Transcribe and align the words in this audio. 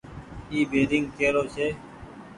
اي 0.51 0.59
بيرينگ 0.71 1.05
ڪي 1.17 1.27
رو 1.35 1.43
ڇي۔ 1.53 1.67